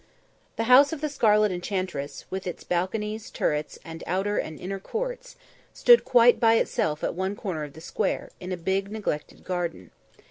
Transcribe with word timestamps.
The 0.55 0.63
house 0.63 0.91
of 0.91 0.99
the 0.99 1.09
"Scarlet 1.09 1.51
Enchantress," 1.51 2.25
with 2.31 2.47
its 2.47 2.63
balconies, 2.63 3.29
turrets 3.29 3.77
and 3.85 4.03
outer 4.07 4.39
and 4.39 4.59
inner 4.59 4.79
courts, 4.79 5.35
stood 5.75 6.05
quite 6.05 6.39
by 6.39 6.55
itself 6.55 7.03
at 7.03 7.13
one 7.13 7.35
corner 7.35 7.63
of 7.63 7.73
the 7.73 7.81
Square, 7.81 8.31
in 8.39 8.51
a 8.51 8.57
big, 8.57 8.91
neglected 8.91 9.43
garden. 9.43 9.91